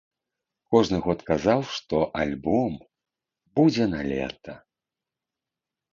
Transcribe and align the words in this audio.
Кожны 0.75 0.97
год 1.07 1.19
казаў, 1.29 1.59
што 1.75 1.97
альбом 2.23 2.73
будзе 3.61 3.85
налета. 3.95 4.53